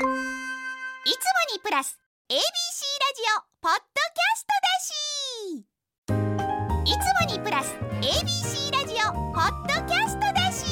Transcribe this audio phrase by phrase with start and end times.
[0.00, 0.08] いつも
[1.52, 1.98] にプラス
[2.30, 5.68] ABC ラジオポッドキャストだし
[6.86, 10.64] いつもにプラス ABC ラジオポッドキャストだし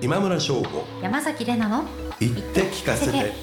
[0.00, 0.84] 今村翔吾。
[1.02, 1.84] 山崎れなの
[2.20, 3.32] 言って聞かせて。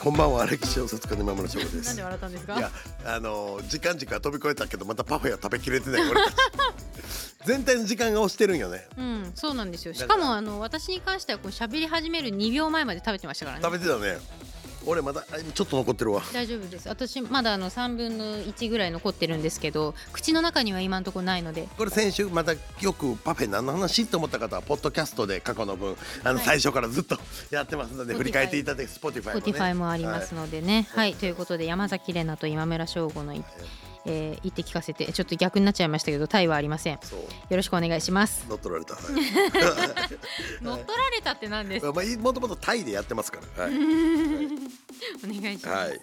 [0.00, 1.86] こんばんは歴史小説家の今村翔吾です。
[1.86, 2.58] なんで笑ったんですか？
[2.58, 2.70] いや
[3.06, 6.34] あの時間軸は飛び越えたけどまたパフェは食べきれてない俺たち。
[7.46, 8.86] 全体の時間が押してるんよね。
[8.96, 9.94] うんそうなんですよ。
[9.94, 13.64] しだかもあの私に関してはこう喋り始める2秒前まで食べてましたからね。
[13.64, 14.18] 食べてたね
[14.86, 16.22] 俺まだあちょっと残ってるわ。
[16.32, 16.88] 大丈夫です。
[16.88, 21.68] 私まだあの3分の1ぐらい残ってるんですけど口の中には今のところないので。
[21.76, 24.02] これ先週またよくパフェ何の話？
[24.02, 26.44] って思った方はポッドキャストで過去の分あのはい。
[26.44, 27.18] 最初からずっと
[27.50, 29.40] やってますので Spotify 振り返っていただいて Spotify もね。
[29.40, 30.88] Spotify もありますのでね。
[30.94, 33.44] はい、ということで山崎怜奈と今村翔吾のい、
[34.06, 36.94] えー言って聞かせてちょっと逆になっちゃいましたけどタイはありません。
[36.94, 37.00] よ
[37.50, 38.46] ろしくお願いします。
[38.48, 39.04] 乗っ取られた、はい。
[40.62, 43.76] 乗っ取られたって何ですまあ、もともとタイでやってますから、はい、お
[45.42, 46.00] 願いします、はい、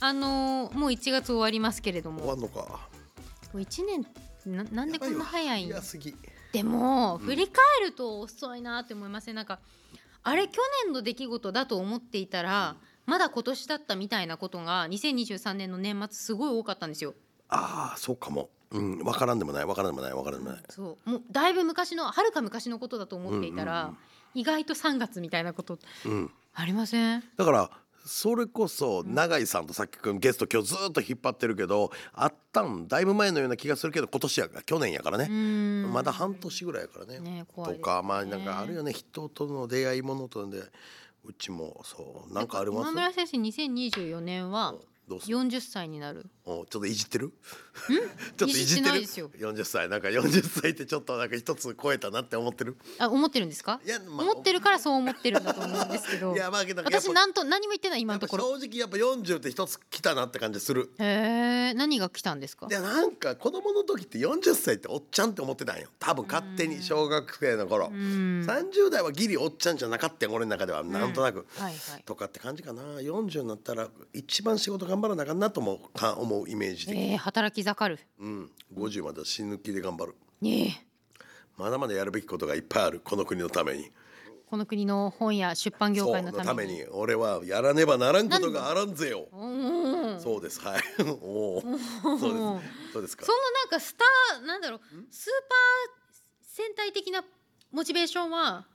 [0.00, 2.18] あのーもう1月終わりますけれども。
[2.18, 2.88] も終わんのか。
[3.54, 4.06] う1年
[4.46, 5.72] ななんでこんな早い。
[6.52, 7.26] でも、うん。
[7.26, 9.34] 振り返ると遅いなって思いません？
[9.34, 9.60] なんか
[10.22, 17.14] あれ去年の出来事だと思っていたらまだ今年だったみたいなことが2023年の年末すごい多かったんですよ
[17.50, 18.48] ああ、そうかも。
[18.70, 20.62] うん、わからんでもない、わからんでもない、わからんでもない。
[20.70, 23.96] そうもうだいぶ昔のはるか昔のことだと思っていたら、うんうん
[24.32, 25.76] 意外と3月みたいなこと
[26.06, 27.24] うん、ありません？
[27.36, 27.70] だから。
[28.04, 35.28] それこそ永井さんとさっきくんゲスト今日ずっと引っ張ってるけどあったんだいぶ前のような気がするけど今年やから去年やからうね
[35.88, 37.18] まだ半年ぐらいやからね。
[37.18, 37.46] ねね。
[37.56, 38.92] とかまあなんかあるよね。
[38.92, 40.62] 人との出会いものとで
[41.24, 42.92] うちもそうなんかあります？
[42.92, 44.76] 今村先生2024年は
[45.10, 46.24] どうする？40歳になる。
[46.44, 47.32] おちょっといじってる？
[47.90, 49.28] ちょっといじっていですよ。
[49.36, 52.76] 40歳なんか40歳ってちょっとなんか一つ超えたなって思ってる？
[53.00, 53.80] あ思ってるんですか？
[53.84, 56.32] いやまあ思ってるからそう思ってるんだと思うんですけど。
[56.36, 58.44] いやまあ私なんと何も言ってない今のところ。
[58.60, 60.92] 正直やっぱ40って一つ来たなって感じする。
[60.98, 62.68] へえ何が来たんですか？
[62.70, 65.88] いやなんか子供の時って40歳っておっちゃんって思ってたんよ。
[65.98, 67.88] 多分勝手に小学生の頃。
[67.88, 68.46] うん。
[68.48, 70.84] 30代はギリおっちゃんじゃなかったん俺の中では。
[70.84, 72.02] なんとなく、はいはい。
[72.04, 72.82] とかって感じかな。
[73.00, 78.00] 40になったら一番仕事頑張らなあかんなと思うか思うイメージ的に、えー、働き盛る。
[78.18, 80.14] うん、50までは死ぬ気で頑張る。
[80.42, 80.86] ねえ。
[81.56, 83.00] まだまだやるべきことがいっぱいある。
[83.02, 83.90] この国のために。
[84.46, 86.84] この国の本や出版業界のために。
[86.90, 89.28] 俺はやらねばならんことがあらんぜよ。
[89.32, 90.60] おおそそうです。
[90.60, 90.82] はい。
[91.22, 92.92] おおそうです。
[92.92, 93.26] そうですか。
[93.26, 94.80] のなんかスターなんだろう。
[95.10, 96.10] スーパー
[96.42, 97.24] 戦隊的な
[97.70, 98.66] モチベーションは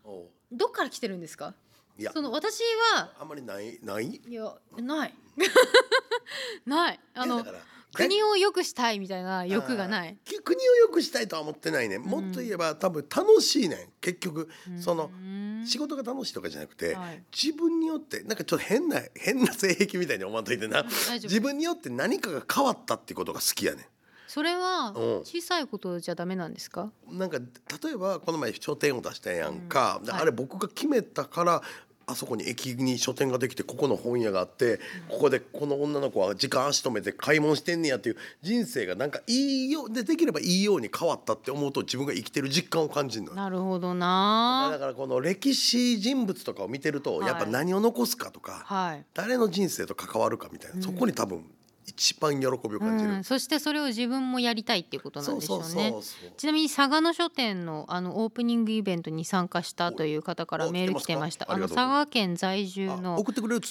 [0.52, 1.54] どっから来てるんですか？
[1.98, 2.12] いや。
[2.14, 2.60] その私
[2.94, 4.22] はあんまりないない？
[4.28, 5.14] いやない。
[6.66, 7.00] ない。
[7.14, 7.64] あのいやだから
[7.94, 10.18] 国を良くしたいみたいな欲がない。
[10.26, 11.98] き国を良くしたいとは思ってないね。
[11.98, 13.90] もっと言えば多分楽しいねん。
[14.02, 14.50] 結局
[14.82, 17.24] そのうん仕事が楽しいとかじゃなくて、はい。
[17.34, 20.84] 自分によってなんかちょっと変な 変な性癖みたいに思わんといてな。
[20.84, 21.30] 大丈夫。
[21.30, 23.88] 自分によって何かが変わったっていうことが好きやね
[24.28, 25.20] それはうん。
[25.24, 26.92] 小さいことじゃダメなんですか？
[27.10, 30.10] んなんか例えばこの前書店を出したやんか、うん。
[30.10, 30.22] はい。
[30.24, 31.62] あれ僕が決めたから
[32.08, 34.80] あそこに駅に書店ができてここの本屋があって、
[35.10, 43.36] ここでこの女の子は時間足止めて買い物してんねやっていう人生がなんかいいようでできればいいように変わったって思うと自分が生きてる実感を感じるのよ。
[43.36, 49.06] なるほどだなからこの歴史人物とかを見てるとはいやっぱ何を残すかとか、はい。
[49.14, 51.44] 誰の人生と関わるかみたいな、そこに多分
[51.88, 55.94] 一番喜びを感じる、うん、そしてそれを自分もやりたいっていうことなんでしょうね
[56.38, 61.46] ちなみに佐賀の書店のあのオープニングイベントに参加したという方からおメール来てました。
[61.50, 63.24] あの佐賀県在住あの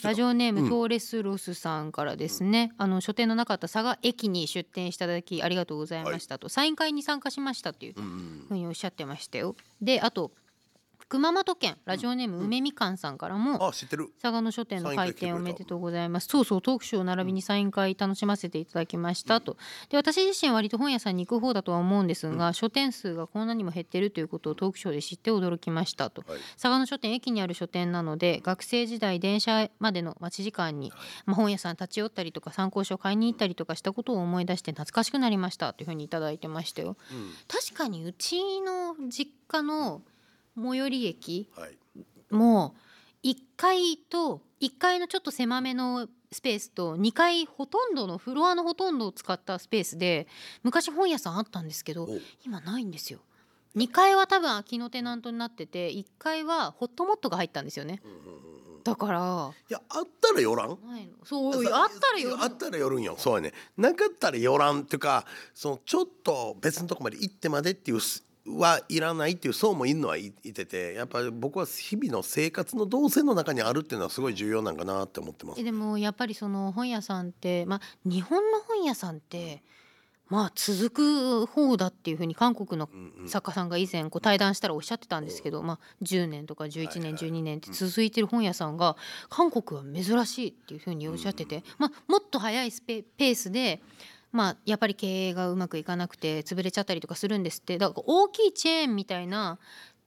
[0.03, 0.69] ラジオネーム、うん。
[0.69, 8.45] トーレスロスさんからですね、あの書店のなかった佐賀駅に出店していただきありがとうございましたと、サイン会に参加しましたといううんうん。
[8.49, 9.57] ふうにおっしゃってましたよ。
[9.81, 10.31] であと
[11.09, 14.09] 熊本県ラジオネーム梅みかんさんからも、あ知ってる。
[14.21, 16.29] 佐賀の書店の開店おめでとうございます。
[16.29, 19.57] そうそうトークショー並びにサイン会楽しませていただきましたと。
[19.91, 26.25] で私自身割と本屋さんに行く方だとは思うんですが、書店数がこんなにも減ってるということをトークショーで知って驚きましたと。
[26.27, 26.41] はい。
[26.55, 30.93] 佐賀の書店駅にある書店なので学生時代電車までの待ち時間に、
[31.27, 36.97] まあ、本屋さん立ち寄ったりとか参考書を買いに行ったりとかしたことを思い出して懐かしくなりましたというふうにいただいてましたよ。
[37.13, 37.31] うん。
[37.47, 40.03] 確かにうちの実家の
[40.57, 41.77] 最寄り駅はい。
[42.31, 42.75] も
[43.23, 50.27] う1階と1階のちょっと狭めのスペースと2階ほとんどのフロアのほとんどを使ったスペースで
[50.63, 53.21] 昔本屋さんあったんですけどお今ないんですよ。
[53.77, 58.03] 2階は多分空きのテナントになってて1階はホットモットが入ったんですよね。
[58.85, 60.79] だからいやあったらよらん？
[61.25, 63.17] そうあったらよあったら寄るんよ。
[63.19, 63.53] そうやね。
[63.77, 65.25] なかったら寄らんっていうか
[65.55, 69.01] そのちょっと別のとこまで行ってまでっていうすはい。
[69.01, 79.63] らないっていう層もいるのはいいててやっぱり僕は日々の生活の動線の中にあるっていうのはすごい重要なんかなって思ってますえでもやっぱりその本屋さんってまあ日本の本屋さんって
[80.29, 82.89] まあ続く方だっていうふうに韓国の
[83.27, 88.97] 作家さんが以前こう対談したらおっしゃってたんですけど、まあ、10年とか11年12年って続いてる本屋さんが
[89.29, 93.81] 韓国は珍しいっていうふうにおっしゃってて、まあ、もっと早いスペペースで。
[94.35, 97.79] まあ、やっぱり経営がうまくいかなくて潰れちゃったりとかするんですって。
[97.79, 99.61] だから大きいチェーンみたいな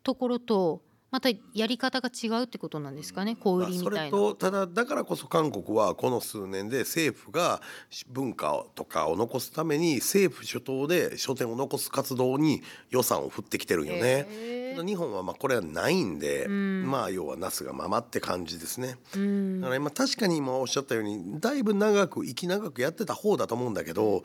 [0.03, 0.81] ところと
[1.17, 3.35] またやり方が違うってことなんですかね？
[3.39, 4.03] 小売りみそたいな。
[4.05, 7.59] れとただだからこそ韓国はこの数年で政府が
[8.07, 12.61] 文化とかを残すために政府主導で書店を残す活動に
[12.91, 14.75] 予算を振ってきてるんよね。
[14.85, 18.89] 日本はまあこれはないんで、まあ要はなすがままって感じですね。
[18.89, 24.23] だから今確かに今おっしゃったようにだいぶ長く息長くやってた方だと思うんだけど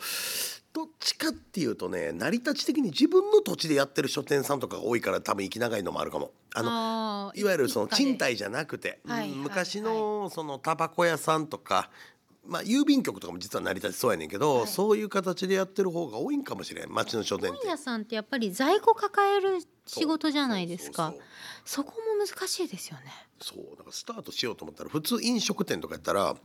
[0.73, 6.33] どっちかっていうとね成り立ち的に自分の土地でやってる書店さんとかが多いから多分息長いのもあるかも。
[6.55, 11.91] あのいわゆるその賃貸じゃなくて、はいうん昔のそのタバコ屋さんとか、
[12.47, 17.59] まあ、郵便局とかも実は成り立ちそうやねんけど、そういう形でやってる方が多いんかもしれん町の書店って。
[17.59, 17.71] 本。
[17.71, 21.15] 屋さんってやっぱり在庫抱える仕事じゃないですか。
[21.65, 23.05] そこも難しいですよね。
[23.41, 26.37] そうだからスタートしようと思ったら普通飲食店とかやったら、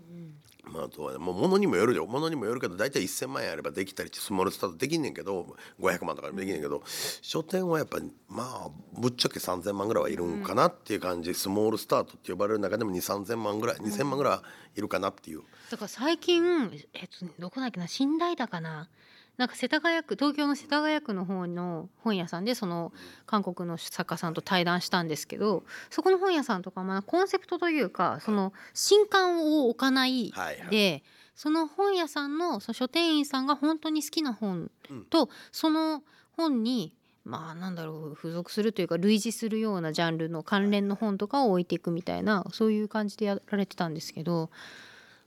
[0.72, 2.06] まあ、あとはねもう物にもよるよ。
[2.06, 6.84] 物にもよるけど大体1,000万円あればできたりスモールスタートできんねんけど500万とかでもできんねんけど
[7.22, 8.69] 書店はやっぱりまあ
[9.00, 14.42] ぶっちゃけ3,000万ぐらいはいるんかなっていう感じ、スモールスタートって呼ばれる中でも2,3,000万ぐらい2,000万ぐら
[14.75, 15.44] いいるかなっていう。
[15.72, 18.90] だから最近えっとどこだっけな信頼だかな
[19.38, 22.92] なんか世田谷区東京の世田谷区の方の本屋さんでその
[23.25, 30.69] 韓国の作家さんと対談したんですけどそこの本屋さんとかまあコンセプトというかその新刊を置かないはいはい。
[30.69, 31.04] で
[31.36, 34.72] その本屋さんのその書店員さんが本当に好きな本
[35.12, 36.01] とその
[36.36, 36.94] 本に
[37.24, 44.50] まあなんだろう付属するというか類似するようなジャンルの関連の本とかを置いていくみたいなそういう感じでやられてたんですけど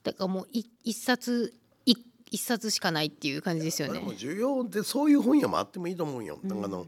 [0.03, 1.60] だからもうい一冊い
[2.31, 4.12] 一冊しかないっていう感じですよねでも。
[4.12, 6.38] 需要ってそういう本屋もあってもいいと思うんよ。
[6.43, 6.87] なんかあの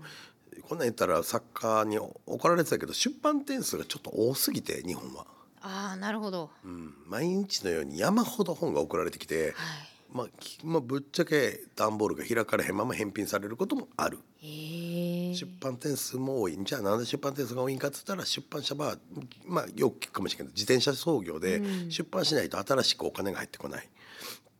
[0.68, 5.26] こんなん言ったら作家に怒られてたけど出版点数がちょっと多すぎて日本は、
[5.60, 6.50] ああなるほど。
[6.64, 9.54] うん、毎日のように山ほど本が送られてきて、はい。
[10.12, 14.18] まあ、きまあぶっちゃけ段ボールが開かれへんまま返品されることもある。
[14.42, 18.96] 出版点数も多いじゃあなんで出版点数が多いんかっつったら出版社は
[19.46, 23.88] まあよく聞くかもしれないけど自転車操業で出版しないと新しくお金が入ってこない。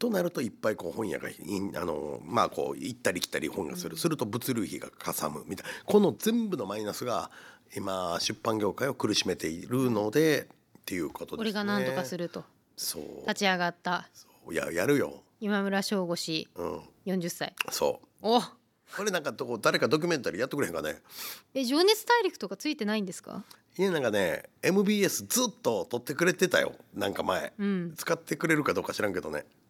[0.02, 1.36] となるといっぱいこう本屋がい
[1.76, 5.72] あのまあこう行ったり来たり本がする、すると物流費がかさむみたいな。
[5.84, 7.30] この全部のマイナスが
[7.76, 10.48] 今出版業界を苦しめているので
[10.80, 11.36] っていうことですね。
[11.38, 12.42] これが何とかすると。
[12.76, 13.02] そう。
[13.28, 14.08] 立ち上がった。
[14.12, 14.52] そう。
[14.52, 15.22] いややるよ。
[15.38, 16.80] 今村翔吾氏うん。
[17.06, 17.54] 40歳。
[17.70, 18.06] そう。
[18.22, 18.40] お。
[18.40, 21.00] これなんかどこ誰かドキュメンタリーやってくれへんかね？
[21.54, 23.44] え情熱大陸とかついてないんですか？
[23.78, 26.74] いやなんかね MBS ずっと撮ってくれてたよ。
[26.92, 27.94] なんか前、うん。
[27.96, 29.46] 使ってくれるかどうか知らんけどね。
[29.48, 29.61] あ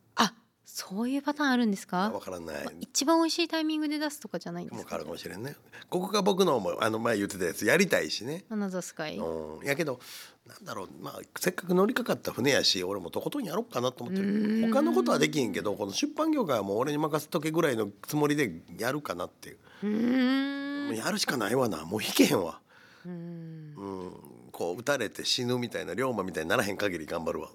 [0.65, 2.11] そういうパターンあるんですか？
[2.11, 2.21] わ？
[2.21, 2.57] からない。
[2.81, 4.97] 一番美味しいタイミングで出すとかじゃないんですか？
[4.97, 5.05] もう？
[5.05, 5.55] かもしれんね。
[5.91, 8.45] ここが僕のもあの前言ってたやつやりたいしね。
[8.51, 9.19] アナザースカイ。
[9.19, 9.67] うん。
[9.67, 10.01] やけど
[10.47, 10.89] なんだろう。
[11.01, 14.69] まあせっかく乗りかかった船やし俺もとことんやろうかなと思ってる。
[14.73, 19.59] 他のことはできへんけどこの出版業界はもう俺に任せとけぐらいのつもりでやるかなっていう。
[19.83, 20.87] うーん。
[20.89, 21.85] もうやるしかないわな。
[21.85, 22.61] もう弾けへんわ。
[23.05, 23.13] うん。
[23.77, 24.13] うん。
[24.53, 27.51] こう撃たれて死ぬみたいな龍馬みたいにならへん限り頑張るわ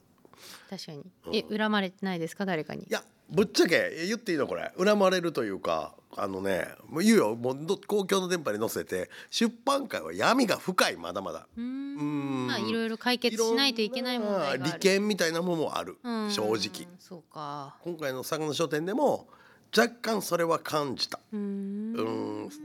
[0.70, 1.04] 確かに。
[1.34, 2.46] え恨まれてないですか？
[2.46, 2.86] 誰かにい？
[2.90, 11.46] やぶっちゃけ言っていいのこれ恨まれるというかあのねもう言うよもうど公共の電波に載せて出版界は闇が深いまだまだ。
[11.58, 14.60] うんんまあいろいろ解決しないといけない問題がある。
[14.60, 16.88] ろんな利権みたいなものもあるうん正直。
[17.00, 17.76] そうか。
[17.84, 19.28] 今回の佐賀の書店でも
[19.76, 21.20] 若干それは感じた。
[21.34, 21.94] うーん。
[21.94, 22.02] う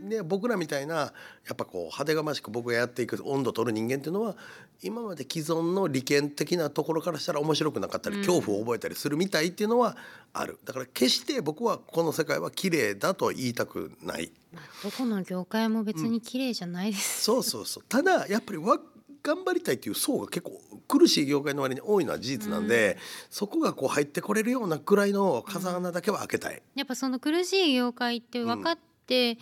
[0.04, 1.12] んで僕らみたいなや
[1.52, 4.36] っぱこう派手がましく僕がやっていく温度取る人間っていうのは
[4.82, 9.96] 今まで既存の利権的なところからしたら面白くなかったり恐怖を覚えたりするみたいっていうのは
[10.32, 17.22] あるだから決して僕はこの世界は綺麗だと言いたくないまあどこの業界も別に綺麗じゃないです。
[17.24, 18.78] そうそうそうただやっぱりわ
[19.22, 22.98] 頑張りたいっていう層が結構苦しい業界の割に多いのは事実なんで、
[23.30, 26.62] そこがこう入ってこれるようなぐらいの風穴だけは開けたい。
[26.74, 29.38] やっぱその苦しい業界って分かって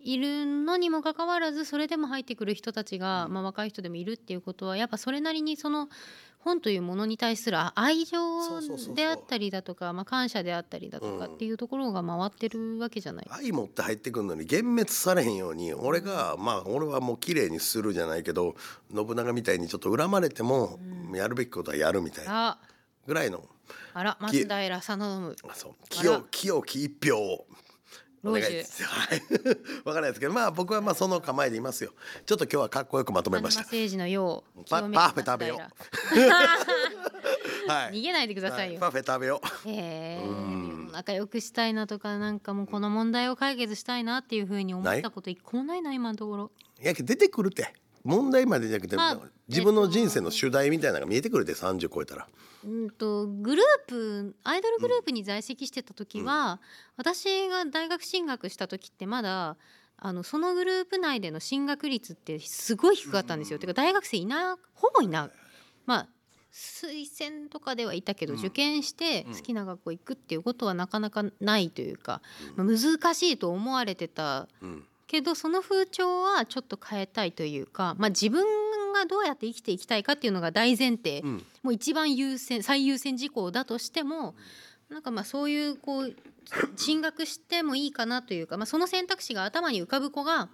[0.00, 5.88] いるのにもかかわらずそれでも入ってくる人たちが、まあ、若い人でもいるっていうことはやっぱそれなりにその
[6.44, 8.18] 本というものに対するあ愛情
[8.94, 13.26] であったりだとか、まあ、感謝であったりだとかっていうところが回ってるわけじゃない。
[13.30, 18.54] 愛持って入ってくるのに幻滅されへんように俺がまあ俺はもう綺麗にするじゃないけど
[18.94, 20.78] 信長みたいにちょっと恨まれても
[21.14, 22.58] やるべきことはやるみたいなあ。
[23.06, 23.44] ぐらいの。
[23.94, 25.36] あら松平定信
[25.90, 27.46] 清清き一票を
[28.24, 28.54] お願いはい。
[29.84, 31.92] わからないですけどまあ僕はまあその構えでいますよ。
[32.24, 33.62] ちょっと今日はかっこよくまとめました。
[33.62, 34.64] 政治のよう。
[34.70, 35.58] パパフェ食べよう。
[35.58, 36.28] 松
[37.68, 37.92] はい。
[37.92, 38.80] 平逃げないでくださいよ。
[38.80, 39.68] パフェ食べよう。
[39.68, 40.22] へえ。
[40.24, 40.90] うん。
[40.92, 46.50] 仲良くしたいなとかなんかもうこの問題を解決したいなっていうふうに思ったこと一個もないな今のところ。
[46.80, 47.72] いや出てくるって
[48.04, 49.18] 問題までじゃなくて、まあ
[49.48, 52.26] 自分の人生の主題みたいなのが見えてくるって30超えたら。
[52.64, 56.60] うんとグループアイドルグループに在籍してた時は、
[56.96, 59.56] 私が大学進学した時ってまだ
[59.98, 63.58] あのそのグループ内での進学率ってすごい低かったんですよ。
[63.58, 65.30] てか大学生いなほぼいない
[65.86, 66.08] まあ
[66.52, 68.38] 推薦とかではいたけど、うん。
[68.38, 69.34] 受験してうん。
[69.34, 72.20] 好きな学校行くっていうことはなかなかないというか、
[72.56, 72.80] まあ難
[73.14, 78.42] しいと思われてたうんけどその風潮はちょっと変えたいというか、まあ、自分
[78.94, 81.44] がどうやって生きていきたいかっていうのが大前提、うん。
[81.62, 84.34] もう一番優先最優先事項だとしても
[84.88, 86.14] なんかまあそういうこう
[86.76, 90.48] 進学してもいいかなというか、まあ、その選択肢が頭に浮かぶ子が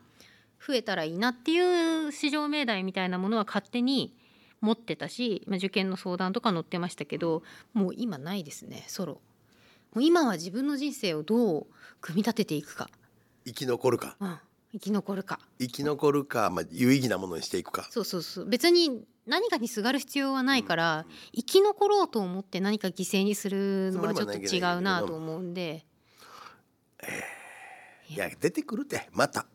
[0.67, 4.13] 増えたらいいなっていう市場命題みたいなものは勝手に
[4.61, 9.21] 持ってたし、まあ、受験の相談とか載ってましたけどもう今ないですねソロ。
[9.95, 11.67] もう今は自分の人生をどう
[12.01, 12.91] 組み立てていくか、
[13.49, 14.17] 生き残るか。
[14.21, 14.39] うん、
[14.73, 15.41] 生き残るか。
[15.59, 17.89] 生き残るか、まあ、有意義なものにしていくか。
[17.91, 18.47] そうそうそう。
[18.47, 25.85] 別に何かにすがる必要はないから、生き残ろうと思って何か犠牲にするのはちょっと違うなと思うんで、
[28.09, 29.47] いや出てくるってまた、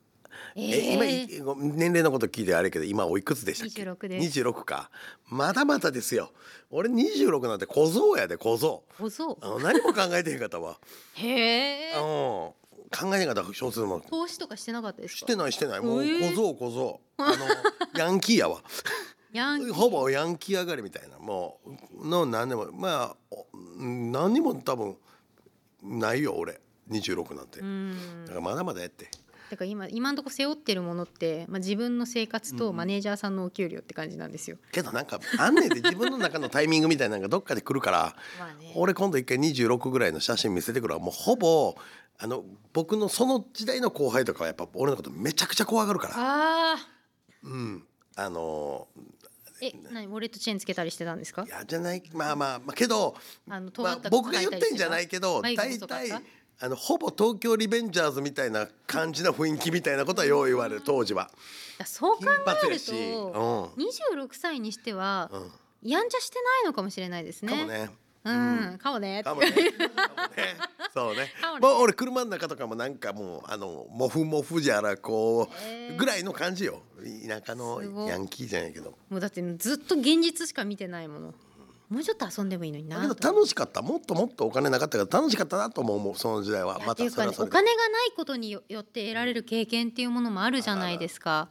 [0.55, 4.39] ええ今ーいご年齢のこと聞いてあれやけど今おいくつでしたっけ？26です。
[4.41, 4.91] 26か。
[5.27, 6.31] まだまだですよ。
[6.69, 8.83] 俺26なんて小僧やで小僧。
[8.99, 9.37] 小僧。
[9.41, 10.77] あの何も考えてへんかったわ。
[11.15, 15.17] へえうん考えへんかった小説も投資とかしてなかったですか？
[15.19, 15.81] してないしてない。
[15.81, 16.99] もうえー小僧小僧。
[17.17, 17.35] あの
[17.99, 18.61] ヤンキーやわ。
[19.73, 21.17] ほぼヤンキー上がりみたいな。
[21.17, 21.59] も
[21.97, 22.71] うの何でも。
[22.71, 23.47] まあお
[23.77, 24.95] 何にも多分
[25.81, 26.59] ないよ俺。
[26.91, 27.95] 26なんて、うん。
[28.25, 29.09] だからまだまだやって。
[29.49, 34.57] だから今今のところ背負ってるものって、まあ、自分の生活とマネージャーさんのお給料って感じなんですよ。
[34.71, 38.71] けどなんかあんねんで自分の中のタイミングみたいなのがどっかで来るから まあね。
[38.75, 40.99] 俺今度一回26ぐらいの写真見せてくるわ。
[40.99, 41.75] もうほぼ
[42.23, 46.13] あの僕のその時代の後輩とかはやっぱ俺のことめちゃくちゃ怖がるから。
[46.15, 46.77] ああ
[47.43, 47.83] うん。
[48.15, 48.87] あの
[49.61, 50.07] え何？
[50.07, 51.43] ウォレットチェーンつけたりしてたんですか？
[51.43, 53.13] いやじゃないまあまあまあけど
[53.49, 56.23] あの尖まあ僕が言ってんじゃないけど眉大体
[56.61, 61.29] あのほぼ東京リベンジャーズみたいな感じの雰囲気みたいなことはよう言われる当時は。
[61.77, 63.83] だそう考えるとうん。
[63.83, 65.51] 26歳にしてはうん。
[65.89, 67.49] やんちゃしてないのかもしれないですね。
[67.49, 67.89] かもね。
[68.25, 69.21] うん、かもね。
[69.23, 69.51] かもね。
[69.51, 69.71] かもね。
[70.93, 71.53] そうね かも。
[71.55, 75.49] ねもう俺車の中とかもなんかもうあのモフモフじゃらこ
[75.91, 76.81] うぐらいの感じよ。
[77.27, 78.97] 田舎のすごいヤンキーじゃないけど。
[79.09, 81.33] もうだってずっと現実しか見てないもの。
[81.89, 83.81] もうちょっと遊んでもいいのにな楽しかった。
[83.81, 86.79] もっともっとお金なかったから楽しかったなと思うもうその時代は。
[86.79, 87.51] またっていうかれはそれで。
[87.51, 91.49] お金がないことによよって得られる経験っていうものもあるじゃないですか。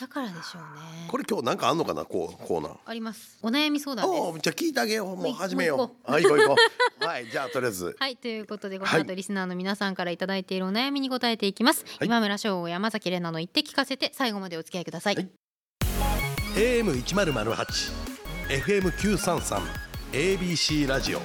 [0.00, 1.08] だからでしょうね。
[1.08, 2.04] これ今日なんかあんのかな？
[2.04, 2.76] こうコーナー。
[2.84, 3.38] あります。
[3.42, 4.08] お悩み相談。
[4.08, 5.16] おおじゃあ聞いてあげよう。
[5.16, 6.10] もう始めよう。
[6.10, 6.56] はい行こう行こ
[7.00, 7.04] う。
[7.04, 7.96] はいじゃあとりあえず。
[7.98, 15.28] はいということでこのはい後リスナーの皆さんからいただいているお悩みに答えていきます、い今村翔吾山崎怜奈の言って聞かせて最後までお付き合いください、はい
[16.56, 17.92] AM 一0 0 8
[18.48, 19.60] FM 九三三
[20.12, 21.20] ABC ラジオ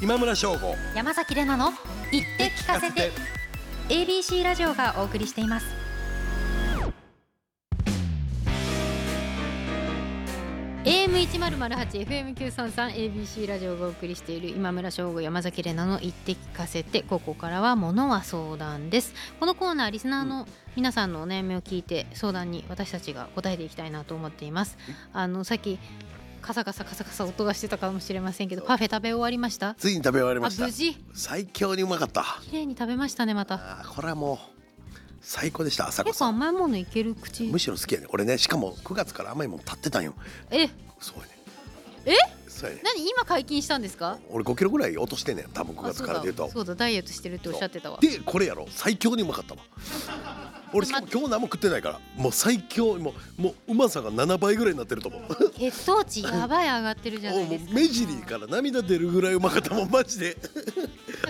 [0.00, 1.76] 今村翔吾山崎怜奈の
[2.10, 3.10] 言って聞かせて
[3.90, 5.85] ABC ラジオがお送りしています
[11.16, 19.14] AM 一0 0 8 FM 九三三 ABC ラジオがお送りしている今村翔吾山崎怜奈の言って聞かせてここからはものは相談です。
[19.40, 20.46] このコーナーリスナーの
[20.76, 24.76] 皆さんのお悩みを聞いて相談に私たちが答えていきたいなと思っています。
[25.14, 25.78] あのさっき
[26.42, 29.74] カサカサカサカサ音がしてたかもしれませんけどパフェ食べ終わりました？
[29.74, 30.66] ついに食べ終わりあました。
[30.66, 31.02] 無事？
[31.14, 32.24] 最強にうまかった。
[32.42, 33.86] 綺麗に食べましたねまた。
[33.88, 34.55] これはもう
[35.28, 37.42] 最高でした朝子結構さん甘いものいける口？
[37.48, 38.06] むしろ好きやね。
[38.10, 40.14] 俺ねしかも9月から甘いもん立ってたんよ。
[40.52, 40.68] え？
[41.00, 41.30] そうやね。
[42.06, 42.12] え？
[42.48, 42.82] そうやね。
[42.84, 44.18] 何今解禁したんですか？
[44.30, 46.48] 俺5キロぐらい落としてんねん多分9あ月からで言うと。
[46.48, 47.98] そうだダイエットしてるっておっしゃってたわ。
[48.00, 48.68] でこれやろ。
[48.70, 49.60] 最強にうまかったわ。
[50.72, 55.50] 俺しかも今日何も食ってないからもう最強もうもううまさが7倍ぐらいになってると思う。
[55.58, 57.72] 血糖値やばい上がってるじゃないもうですか。
[57.74, 60.40] 目尻から涙出るぐらいうまかったもんマジでで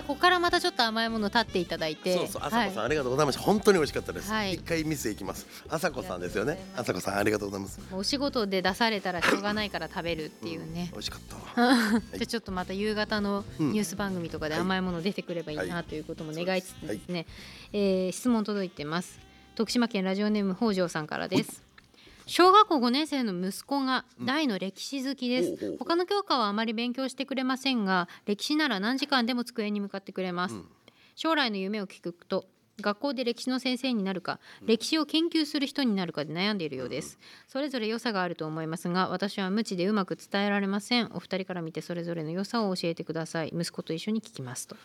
[0.07, 2.15] ここからまたちょっと甘いもの立っていただいて。
[2.15, 3.41] そうそう朝子さん、はいありがとうございました。
[3.41, 4.53] 本当に美味しかったです、はい。
[4.53, 5.45] 一回店行きます。
[5.67, 6.57] 朝子さんですよね。
[6.77, 7.81] 朝子さんありがとうございます。
[7.91, 10.89] お仕事で出されたらしょうがないから食べるっていうね。
[10.93, 11.61] 美味しかった。
[11.61, 13.73] わ じゃあちょっとまた夕方のうん。
[13.73, 15.83] ニュース番組とかではい甘いもの出てくればいいはない。
[15.83, 17.25] ということも願いつつですね、
[17.73, 19.19] えー質問届いてます。
[19.55, 21.66] 徳島県ラジオネーム北条さんからです
[22.27, 30.65] 小学校5年生の息子が大の歴史好きです、ほうほうほう他の教科はあまり勉強してくれませんが歴史なら何時間でも机に向かってくれます、うん。
[31.15, 32.45] 将来の夢を聞くと
[32.79, 37.17] 学校で歴史の先生になるか歴史を研究する人になるかで悩んでいるようです。
[37.47, 41.09] それぞれ良さがあると思いますが私は無知でうまく伝えられません。
[41.13, 43.53] お二人から見てそれぞれの良さを教えてください。
[43.55, 44.75] 息子と一緒に聞きますと。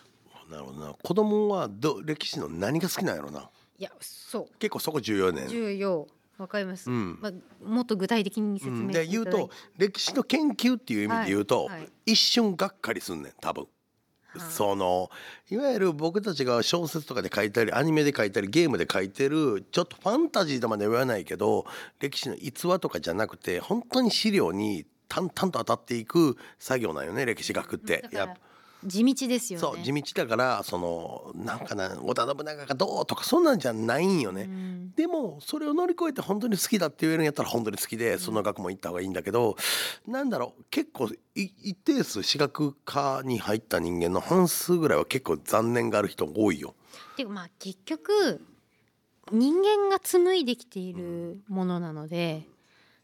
[0.49, 0.95] なるほどな。
[1.03, 3.51] 子供はど歴史の何が好きなんやろな。
[3.79, 4.59] いやそう。
[4.59, 6.07] 結構そこ重要ね重要
[6.39, 7.19] わかります、うん。
[7.21, 7.33] まあ、
[7.65, 9.49] もっと具体的に説うん明で言うしていただいて。
[9.49, 11.81] と歴史の研究っていう意味で言うと、はい。
[11.81, 11.89] はい。
[12.07, 13.67] 一瞬がっかりすんねん多分。
[14.39, 15.11] その
[15.51, 21.67] いわゆる僕たちが小説とかで書いたりアニメで書いたりゲームで書いてるちょっとファンタジーとまでは言わないけど
[22.01, 28.01] 歴史の逸話とかじゃなくて本当に資料に淡々と当たっていく作業なんよね歴史学って。
[28.03, 28.09] だ。
[28.09, 28.52] からやっぱ
[28.85, 34.43] 地道ですよねそう地道だからそのなんかな織田信長がどうとかそんなんじゃないんよね。
[34.43, 39.57] うんでもそれを乗り越えて本当に好きだって言えるんやったら本当に好きでその学問行った方がいいんだけど、
[40.07, 46.75] なんだろう結構い一定数私学科に入った人間の半数ぐらいは結構残念がある人多いよ。
[47.17, 48.41] ていうかまあ結局
[49.31, 52.43] 人間が紡いできているものなので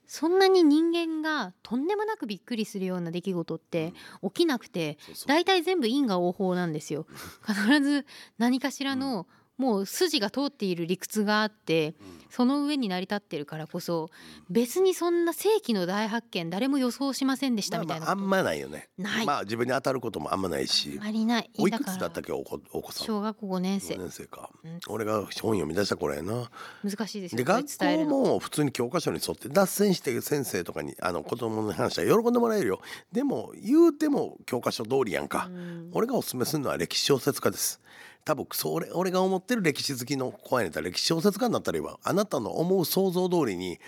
[0.08, 4.96] そんなに人間がとんでもなくびっくりするような出来事って起きなくて
[5.26, 7.06] 大体全部因果応報なんですよ。
[7.46, 8.06] 必ず
[8.38, 9.26] 何かしらの
[9.58, 11.94] もう筋が通っている理屈があって
[12.30, 14.08] その上に成り立ってるからこそ
[14.48, 18.88] 別にそんな世紀の大発見誰も予想しませんでしたみたいなまあまああんまないよね。
[18.96, 19.26] ない。
[19.26, 20.98] まあ自分に当たることもあんまないあしん。
[21.00, 21.50] まりない。
[21.58, 23.06] おいくつだったっけお子お子さん。
[23.06, 24.50] 小学校5年5生年生か。
[24.64, 24.78] うん。
[24.88, 26.50] 俺が本読み出した頃やな。
[26.84, 32.80] 難しいですでよこれ学校も普通に教科書に沿って脱線してる先生とかにあの子供の話は喜んでもらえるよ。
[33.10, 35.90] でも言うても教科書通りやんか、うん。
[35.92, 37.80] 俺がおすすめするのは歴史小説家です
[38.24, 43.78] 多分それ俺が思ってる歴史好きの子やねんったら歴史小説家になったらいいわあなたの思う想像通りに、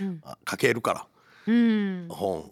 [0.49, 1.07] 書けるから。
[1.47, 2.07] うん。
[2.09, 2.51] 本。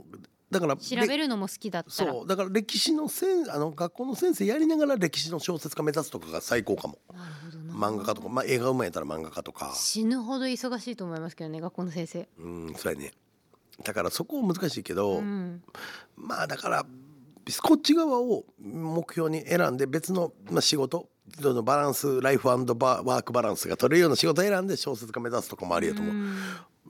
[0.50, 2.12] だから調べるのも好きだったら。
[2.12, 2.26] そう。
[2.26, 6.98] だから歴史のせんあの学校の先生やりながら歴史の小説家目指すとかが最高かも。
[7.12, 7.74] なるほどな。
[7.74, 9.72] 漫画家とか、まあ、映画うまいやったら漫画家とか。
[9.74, 12.28] 死ぬほど忙しいと思いますけどね学校の先生。
[12.38, 13.12] うんそうやね。
[13.84, 15.62] だからそこ難しいけど、うん。
[16.16, 16.86] まあだから
[17.62, 21.08] こっち側を目標に選んで別の、まあ、仕事
[21.40, 22.54] そのバランスライフバ
[23.02, 26.36] ワークバランスが取れるような仕事を選んで小説家目指すとかもありやと思う、ん。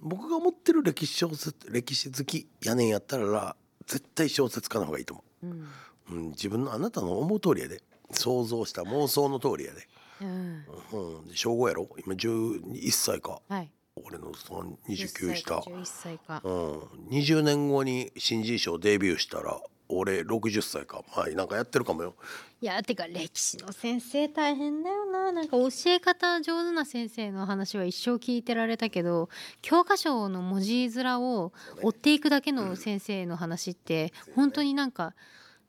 [0.01, 5.47] 僕が思ってる歴史小説歴史好きやねんやったら絶対小説家の方がいいと思う。
[5.47, 5.51] ん。
[5.51, 5.65] う、
[6.11, 7.83] うん、自分のあなたの思う通りやで。
[8.11, 9.87] 想像した妄想の通りやで、
[10.23, 10.65] うん。
[10.93, 11.87] うん、小5やろ？
[12.07, 13.43] 今11歳か。
[13.47, 13.71] はい。
[14.03, 15.57] 俺のその29した。
[15.57, 16.79] 11歳かうん、
[17.11, 21.03] 20年後に新人賞デビューしたら俺60歳か。
[21.17, 22.15] まあなんかやってるかもよ。
[22.61, 25.33] いやてか歴史の先生大変だよな。
[25.33, 29.29] なんか教え方上手な先生の話は一生聞いてられたけど
[29.63, 35.15] 教科書の文字面を追っていくだけの先生の話って本当になんか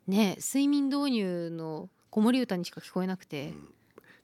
[0.07, 3.53] ね睡眠導入の子守歌にしか聞こえなくて。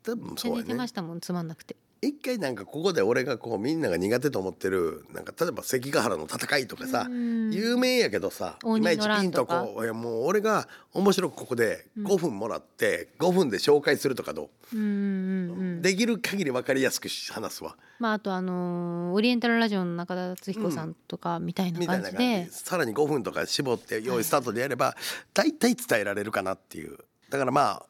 [0.04, 0.64] 多分めっちゃそうやね。
[0.64, 1.76] 寝てましたもんつまんなくて。
[2.06, 7.52] 一回なんかここで俺がこうみんなが苦手と思ってるなんか例えば関ヶ原の戦いとかさうん。
[7.54, 14.76] 有名やけどさいまいちピンとこういやもう俺が面白くここで5分もらって5分で紹介するとかどう？
[14.76, 17.76] んうんうんうできる限り分かりやすく話すわ。
[18.00, 22.48] まああとあのーオリエンタルラジオの中田敦彦さんとかみたいな感じで。
[22.50, 22.58] じ。
[22.58, 24.96] さらに5分とか絞って用意スタートでやれば
[25.34, 26.98] 大体伝えられるかなっていう。
[27.30, 27.86] だからまあ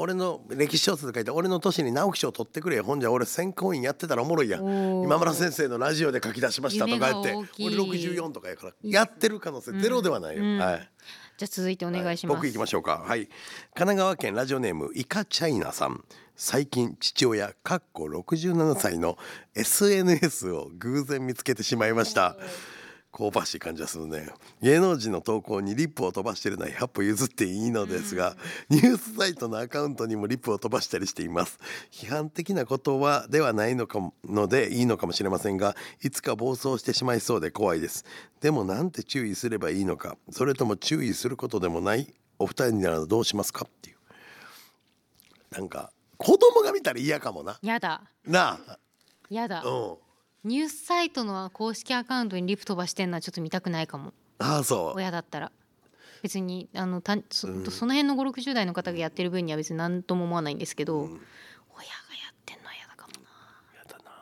[0.00, 2.84] 俺の歴史小説書いて俺の年に直木賞取ってくれよ。
[2.84, 10.58] ほんじゃ俺選考員やってたらおもろいや今村先生のラジオで書き出しましたとか言って俺64とかやからやってる可能性ゼロではないよ、うん。
[10.58, 10.90] はい。
[11.38, 12.36] じゃあ続いてお願いします。
[12.36, 13.02] 僕行きましょうか。
[13.06, 13.26] はい。
[13.26, 13.30] 神
[13.74, 16.04] 奈川県ラジオネームイカチャイナさん。
[16.42, 19.18] 最近父親かっこ67歳の
[19.54, 22.34] SNS を偶然見つけてしまいました
[23.12, 24.28] 香ばしい感じがするね。
[24.62, 28.36] 芸能人の投稿にリップを飛ばしているのは100歩譲っていいのですが、
[28.68, 31.58] ニュースサイトのアカウントにもリップを飛ばしたりしています。
[31.90, 38.04] 批判的なことはではないのかものでいいのかもしれませんがいつか暴走してしまいそうで怖いです。
[38.40, 43.96] でもなんて注意すればいいのかそれとも注意することでもないお二人ならどうしますかっていう。
[45.50, 47.58] なんか子供が見たら嫌かもな。
[47.60, 48.02] やだ。
[48.24, 48.78] なあ。
[49.28, 49.62] やだ。
[49.64, 50.09] うん
[50.44, 54.14] ニュースサイトの公式アカウントにリプ飛ばしてんのはちょっと見たくないかも。
[54.38, 54.96] ああそう。
[54.96, 55.52] 親だったら。
[56.22, 57.70] 別にあのたそ,、うん。
[57.70, 61.08] その辺の5 6 0代の方がやってる分には別に何とも思わないんですけど、うん。
[61.08, 61.20] 親がや
[62.32, 64.12] ってんのは嫌だかもな、やだな。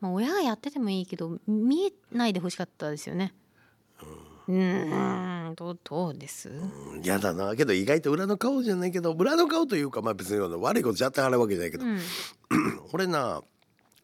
[0.00, 3.34] まあ、親がやっててもいいけど見えないでほしかったですよね。
[4.48, 7.54] うーんどうどうです、うんやだな。
[7.54, 12.00] けど意外と裏の顔じゃないけど裏の顔というかまあ別に悪いことやってはるわけじゃないけど、うん。
[12.94, 13.42] 俺な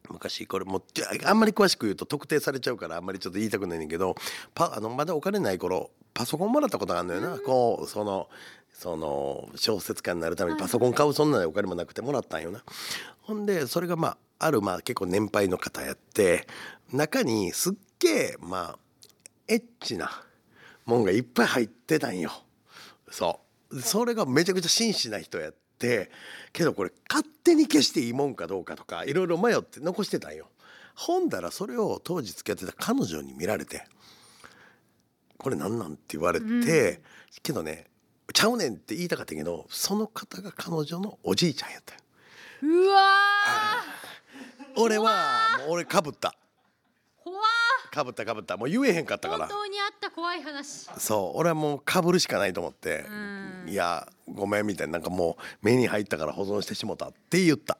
[0.09, 0.81] 昔これも
[1.25, 4.15] ああんまり詳しく言うと特定されちゃうからあんまりちょっと言いたくないねんけど
[4.53, 8.29] パあのまだお金ない頃パソコンもらったことがあるのよな、こうその
[8.71, 12.63] その小説家になるためにパソコン買うそんなにお金もなくてもらったんよな。
[13.21, 16.47] ほんでそれがまああるまあ結構年配の方やって
[16.91, 18.79] 中にすっげえまあ
[19.47, 20.09] エッチな
[20.85, 22.31] もんがいっぱい入ってたんよ。
[23.09, 23.39] そ
[23.71, 23.81] う。
[23.81, 30.49] それがめちゃくちゃ真摯な人やってけどこれ勝手に消していいもんかどうかとかいろいろ迷って残してたんよ。
[30.95, 33.85] ほんだらそれを当時付き合ってた彼女に見られて
[35.37, 37.01] 「これなんなん?」って言われて、
[37.43, 37.87] けどね
[38.33, 41.99] 「ちゃうねん」って言いたかったけどその方が彼女のおじいちゃんやったよ。
[42.61, 43.01] うわ
[44.77, 46.33] 俺はもう俺かぶった
[47.91, 48.57] かぶったかぶった。
[48.57, 49.47] もう言えへんかったから。
[49.47, 50.89] 本当にあった怖い話。
[50.97, 51.39] そう。
[51.39, 53.05] 俺はもうかぶるしかないと思って。
[53.09, 57.77] うん「いやごめん」みたいななんかもう目に入ったから保存してしもたって言った。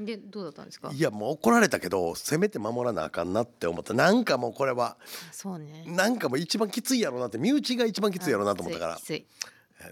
[0.00, 0.90] でどうだったんですか？
[0.92, 3.94] いやもう怒られたけどせめて守らなあかんなって思った。
[3.94, 4.96] なんかもうこれは
[5.30, 5.84] そうね。
[5.86, 8.98] なんかもう一番きついやろうなって身内が一番きついやろうなと思ったから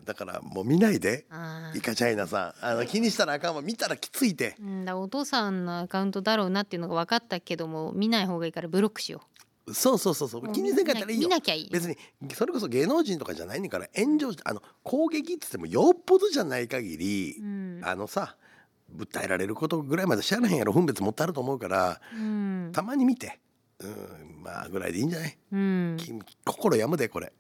[0.05, 1.79] だからもう見ないであー。
[1.79, 2.67] イカチャイナさん。
[2.67, 3.63] あの気にしたらあかんわ。
[3.63, 4.55] 見たらきついて。
[4.61, 9.23] うんだお父さんのアカウントだろうなっていうのが分かったけども見ない方がいいからブロックしよ
[9.73, 10.43] そうそうそうそう。
[10.45, 11.29] う気にせんかったらいいよ。
[11.29, 11.97] 見なきゃいい別に
[12.35, 17.81] それこそ芸能人とかじゃないねんから炎上あの攻撃っつってもよっぽどじゃない限り、うん。
[17.85, 18.37] あのさ
[18.97, 22.71] 訴えられることぐらいまで知らへんやろ分別持ってあると思うからうん。
[22.73, 23.39] たまに見て。
[23.81, 25.97] うんまあぐらいでいいんじゃない、うん。
[25.99, 26.13] き
[26.45, 27.33] 心やむでこれ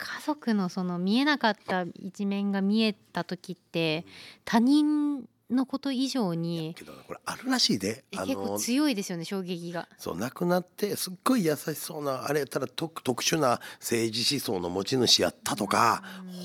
[0.00, 4.06] 家族のその見えなかった一面が見えた時って
[4.46, 9.88] 他人のこと以上にけどこれあるらしいであ結構の強いですよね衝撃が。
[9.98, 16.02] そう亡くなってすっごい優しそうなあれやったら特特殊な政治思想の持ち主やったとか、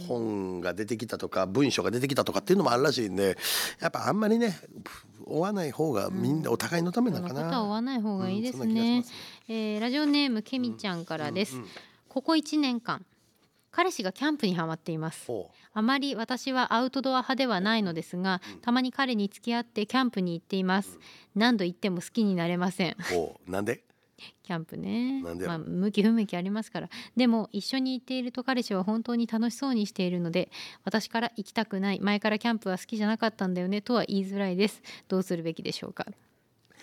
[0.08, 3.38] 本が出てきたとか文章が出てきたとかっていうのもあるらしいんで
[3.80, 4.60] やっぱあんまりね
[5.26, 7.40] 追わない方がみんなお互いのためなのかな。
[7.42, 9.14] このことは追わない方がいいですねがします。
[9.48, 11.56] えーラジオネームけみちゃんからです。
[11.56, 11.68] うんうん
[12.16, 13.06] ここ1年間
[13.76, 15.26] 彼氏がキャンプにハマっています。
[15.28, 20.98] ほあまり私はアウトドア派ではないのですが、たまに彼に付き合ってキャンプに行っています。
[21.36, 22.96] 何度行っても好きになれません。
[23.46, 23.84] なんで？
[24.44, 25.22] キャンプね。
[25.22, 26.90] なんでやろまあ、向き不向きありますから。
[27.18, 30.50] でも一緒に行っていると彼氏は本当に楽しそうにしているので
[30.86, 34.82] 私から行きたくない前からキャンプは好きじゃなかったんだよねとは言いづらいです。
[35.10, 36.06] どうするべきでしょうか。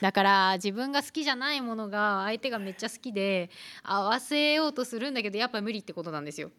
[0.03, 3.51] だから自分が好きじゃないものが相手がめっちゃ好きで
[3.83, 6.51] 合わせようとするんだけどやっぱ無理ってことなんですよ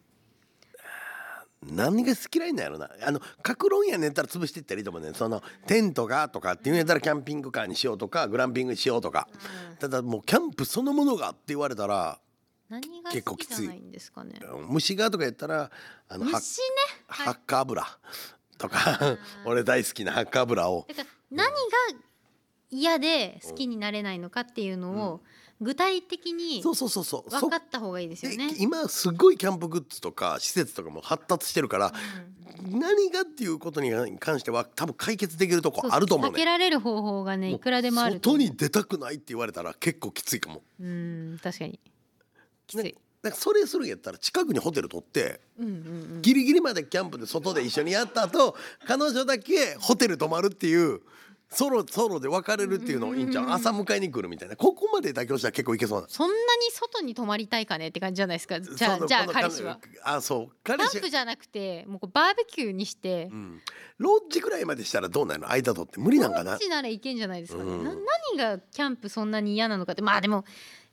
[1.70, 2.90] 何が好きなんやろな。
[3.06, 5.14] あの格論やねんったら潰していったらいいと思うねん。
[5.14, 9.28] そのテントがとかっていうんやったらキャンピングカーにしようとかグランピングにしようとか、
[9.78, 12.18] ただもうキャンプそのものがって言われたら
[12.68, 13.54] 何が結構きつい。
[13.54, 14.40] 好きじゃないんですかね。
[14.68, 15.70] 虫がとかやったら
[16.08, 16.64] あのは虫ね。
[17.06, 17.84] ハッカ油
[18.58, 20.86] とか俺大好きなハッカ油を。
[21.30, 21.52] 何が
[22.70, 25.20] 嫌で好きになれないのかっていうのを
[25.64, 27.30] 具体的にそうそうそうそう。
[27.30, 28.52] 分かった方がいいですよね。
[28.52, 28.62] で。
[28.62, 31.92] 今すごいキャンプグッズとか施設とかも発達してるから、
[32.68, 36.34] 何がっていうことに関しては多分解決できるとこあると思うね。
[36.34, 40.62] 避けられる方法がねいくらでもあると外に出たくないって言われたら結構きついかも。
[40.80, 41.80] うん確かに。
[42.66, 42.94] きつい。
[43.22, 45.74] だからそれするんやったら近くにホテル取ってうんうんう
[46.18, 46.22] ん。
[46.22, 48.54] ギリギリまでキャンプで外で一緒にやった後
[48.86, 51.00] 彼女だけホテル泊まるっていう
[51.50, 53.50] ソロソロで別れるっていうのをいいんちゃう？
[53.50, 54.56] 朝迎えに来るみたいな。
[54.56, 56.06] ここまで妥協したら結構いけそうな。
[56.08, 56.40] そんなに
[56.72, 58.60] 外に泊まりたいかねって感じじゃないですか？
[58.60, 59.78] じゃあじゃあ彼氏は。
[60.02, 60.54] あそう。
[60.64, 60.96] キ彼氏。
[60.96, 63.28] ャンプじゃなくてもうこうバーベキューにして。
[63.30, 63.34] う。
[63.36, 63.60] ん。
[63.98, 65.48] ロッジぐらいまでしたらどうなの？
[65.50, 66.00] 間取って。
[66.00, 66.52] 無理なんかな？
[66.52, 67.70] どっちならいけんじゃないですかね。
[67.70, 70.02] うんな何がキャンプそんなに嫌なのかって。
[70.02, 70.44] まあでも。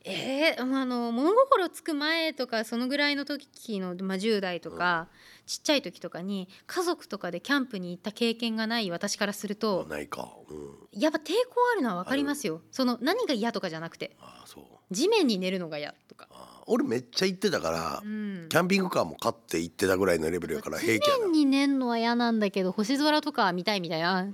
[0.04, 5.08] えー、まああの物心つく前とかそのぐらいの時の、まあ、10代とか、
[5.46, 10.30] ちっちゃい時とかに家族とかでキャンプに行った経験がない私からするとないか。
[10.50, 11.00] うん。
[11.00, 12.62] やっぱ抵抗あるのは分かりますよ。
[12.72, 14.64] その何が嫌とかじゃなくてあそう。
[14.92, 18.48] 地面に寝るのが嫌とか、あ俺めっちゃ行ってたから、うん。
[18.50, 21.26] キャンピングカーも買って行ってたぐらいのレベルやから平気やな。
[21.26, 24.28] 地面に寝るのは嫌なんだけど星空とかは見たいみたいな、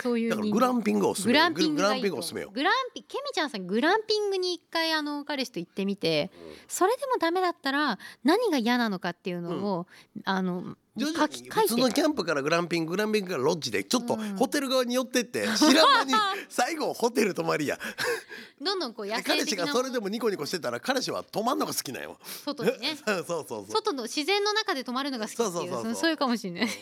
[0.00, 2.04] そういうだからグランピングをおすすめグランピングがいいと。
[2.04, 6.30] ピングおすすめよグランピケミちゃんさんグランピングに一回あの彼氏と行ってみて
[6.68, 9.86] それでもダメだったら何が嫌なのかっていうのを、
[10.24, 14.36] あの徐々に普通のキャンプからグランピンググランピングからロッジでちょっとうん。
[14.36, 16.14] ホテル側に寄ってって 知らん間に
[16.48, 17.78] 最後ホテル泊まりや。
[18.60, 22.18] どんどんこう野で彼氏がそれでもニコニコしてたら彼氏は泊まんのが好きなんよ。
[22.44, 22.98] 外にね。
[23.06, 23.66] そうそうそう。
[23.70, 25.94] 外の自然の中で泊まるのが好きっていうそうそうそうそう。
[25.94, 26.68] そそういうかもしれない。
[26.68, 26.72] ち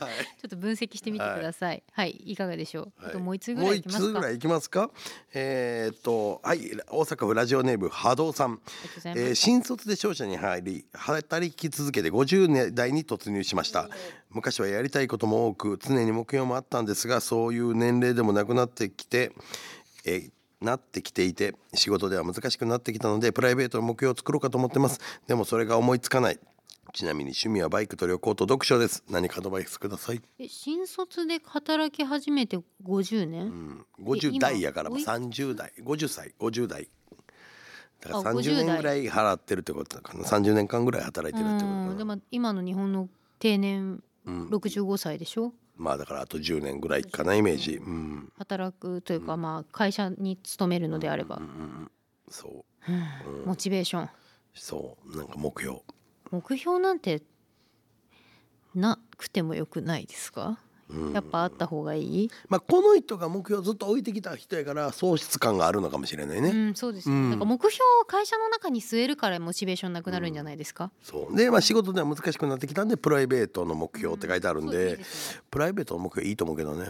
[0.00, 0.12] はい。
[0.44, 1.82] ょっと分析してみてください。
[1.92, 4.04] はい、い、かがでしょう、あともう一つぐもうらいいきますか。
[4.06, 4.90] 一つぐらいいきますか？
[5.34, 6.70] えーっとはい。
[6.88, 8.60] 大阪府ラジオネーム波動さん。
[9.04, 13.88] えー新卒で商社に入り働き続けて50年代に突入しました。
[14.30, 19.32] 昔はやりたいことも多く常に目標もあったんですがそういう年齢でもなくなってきて、
[20.04, 25.00] えーなってきていて仕事では難しくなってきたのでプライベートの目標を作ろうかと思ってます。
[25.26, 26.38] でもそれが思いつかない。
[26.92, 29.04] ちなみに趣味はバイクと旅行と読書です。
[29.08, 35.72] 何かアドバイスください、え新卒で働き始めて50年、うん、50代やから今おい30代。
[35.80, 36.34] 50歳。
[36.40, 36.88] 50代。
[38.00, 38.64] だからあ30 50代。
[38.64, 43.08] 年ぐらい払ってるってことだかな30年間ぐらい働いてるってことでも今の日本の
[43.40, 44.48] 定年うん。
[44.50, 45.52] 65歳でしょ？
[45.76, 47.76] まあだからあと10年ぐらいかなイメージ。
[47.76, 48.32] うん。
[48.36, 51.90] 働くというか、まあ会社に勤めるのであれば、うんうん
[52.28, 52.92] そう。
[52.92, 53.44] うん。
[53.46, 54.10] モチベーション。
[54.54, 55.16] そう。
[55.16, 55.80] なんか目標。
[56.30, 57.22] 目標なんて
[58.74, 60.56] なくてもよくないですか、うん
[61.12, 67.30] やっぱあった方がいい、まあこの人が目標をずっと置いてきた人やから喪失感があるのかもしれないうね、んそうですね、うん。
[67.30, 71.36] なんか目標を会社の中に据えるからモチベーションなくなるんじゃないですか、そう。
[71.36, 76.86] でまあ仕事では難しくなってきたんでプライベートの目標って書いてあるんで,、いいですねプライベートの目標いいと思うけどね。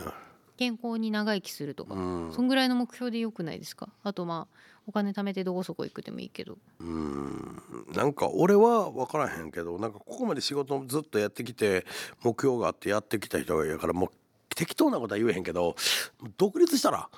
[0.57, 2.33] 健康に長生きするとか、うん。
[2.35, 3.89] そんぐらいの目標でよくないですか？
[4.03, 6.59] あとまあお金貯めてどこそこ行くでもいいけど。
[6.81, 7.63] うん。
[7.95, 11.85] なんか俺は分からへんけどなんかここまで仕事ずっとやってきて
[12.23, 14.11] 目標があってやってきた人がいるからもう
[14.55, 15.75] 適当なことは言えへんけど
[16.37, 17.09] 独立したら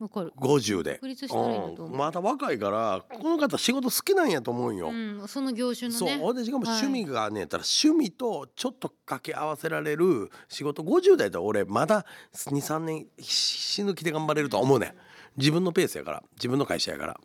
[0.00, 0.32] わかる。
[0.36, 0.94] 50で。
[0.94, 1.90] 独立したらいいんだと思う。
[1.90, 1.98] うん。
[1.98, 4.88] まだ若いからこの方仕事好きなんやと思うんよ。
[4.88, 6.08] うん、その業種のそう。
[6.08, 10.82] ねほんでしかもはい趣味がね、たら趣味とちょっと掛け合わせられる仕事。
[10.82, 14.94] 50代で俺まだ23年死ぬ気で頑張れるとは思うねん。
[15.36, 16.22] 自分のペースやから。
[16.36, 17.20] 自分の会社やから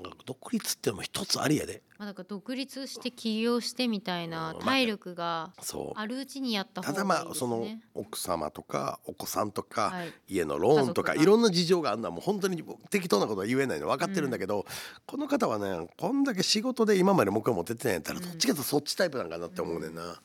[0.00, 1.82] なんか独立ってのも一つありやで。
[1.98, 5.52] まあ、だから独立して起業してみたいなうん体力が
[5.94, 7.48] あるうちにやったただ方がいいですね。
[7.48, 10.12] まあその奥様とかお子さんとか、はい。
[10.28, 14.64] 家のローンとかいろんな事情があるのはもう本当に適当なことは言えないの分かってるんだけど、
[15.06, 20.20] この方はねこんだけ仕事で今まで目標持ってないんやったらどっちかとそっちタイプなんかなって思うねんな。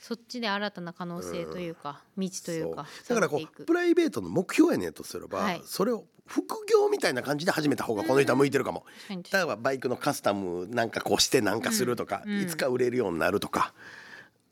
[0.00, 3.64] そっちで新たな可能性というか、道というかだからこうく。
[3.64, 5.62] プライベートの目標やねんとすれば、はい。
[5.64, 8.84] それを副業みたいな感じで始めた方がこの人は向いてるかも。
[9.08, 9.24] 確かに。
[9.32, 12.42] 例えばバイクのカスタムなんかこうしてなんかするとか、うんうん。
[12.42, 13.74] いつか売れるようになるとか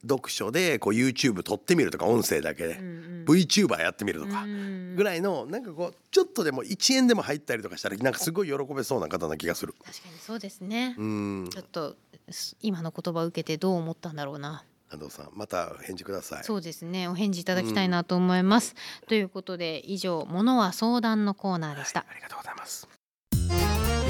[0.03, 2.89] 読書でこう YouTube 撮ってみるとか音声だけで、うんう
[3.23, 3.25] ん。
[3.27, 4.97] VTuber やってみるとか、うん。
[4.97, 9.75] ぐらいのなんかこうちょっとでも1円でも入ったりとかしたらなんかすごい喜べそうな方な気がする。
[9.85, 11.49] 確かにそうですね、うん。
[11.51, 11.97] ちょっと
[12.31, 16.45] す今の言葉を受けてどう思ったんだろうな安藤さんまた返事ください。
[16.45, 17.07] そうですね。
[17.09, 18.75] お返事いただきたいなと思います、
[19.09, 22.89] ということで以上「ものは相談」のコーナーでした、ありがとうございます。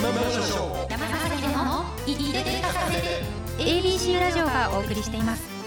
[0.00, 3.02] 山崎の言って聞かせる
[3.58, 5.60] ABC ラジオがお送りしています。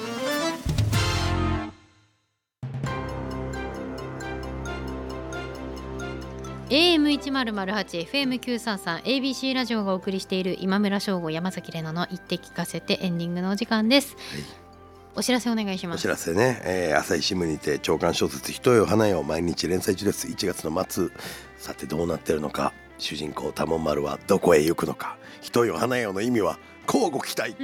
[6.69, 14.15] AM 一0 0 8 FM 九三三 ABC ラジオがお送りしている今村翔吾山崎怜奈の言って聞かせてエンディングのお時間です、
[15.15, 15.99] お知らせお願いします。
[15.99, 20.27] お知らせね、えー朝日新聞にて長官小説「ひとよ花よ」毎日連載中です。
[20.27, 21.09] 1月の末。
[21.57, 22.73] さてどうなってるのか。
[22.97, 27.55] 主人公多聞丸はどこへ行くのか「ひとよ花よ」の意味は乞うご期待。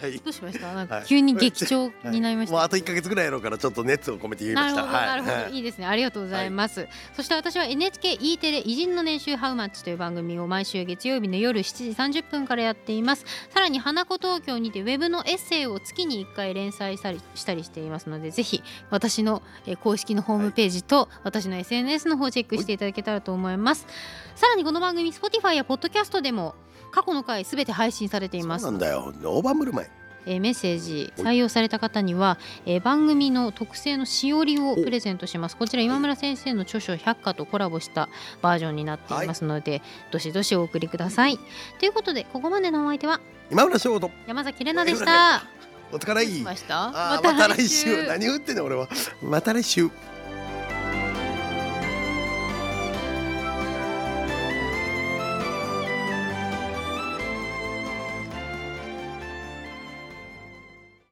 [0.00, 0.18] はい。
[0.18, 0.72] どうしました？
[0.72, 1.00] なんはい。
[1.02, 4.84] か急に劇調になりました、もうあと1か月ぐらいやろうからちょっと熱を込めて言いました。
[4.86, 5.52] なるほど、はい。
[5.54, 5.58] い。
[5.60, 5.86] いですね。
[5.86, 6.86] ありがとうございます。
[7.16, 13.24] そして私は NHKE テレ偉人の年収ハウマッチという番組を毎週月曜日の夜7時30分からやっています。
[13.50, 23.86] さらに花子東京にてウェブのエッセイを月に1回連載したりしたりしていますので、ぜひ私のえー公式のホームページと私の SNS の方をチェックしていただけたらと思います。
[24.34, 26.54] さらにこの番組 Spotify や Podcast でも
[26.90, 28.62] 過去の回すべて配信されています。
[28.62, 29.12] そうなんだよ。
[29.22, 29.88] 大盤振る舞い
[30.26, 35.56] えーメッセージ採用された方には、えー番組の特製のしおりをプレゼントします。
[35.56, 38.08] こちら今村先生の著書百科とコラボした
[38.42, 41.38] バージョンになっていますので、どしどしお送りください。
[41.78, 44.10] ということでここまでのお相手は今村翔吾と。
[44.26, 45.44] 山崎怜奈でした。
[45.92, 46.44] お疲れ。
[46.44, 46.90] ました。
[46.90, 48.06] また来週。
[48.06, 48.88] 何言ってんねん俺は。
[49.22, 49.90] また来週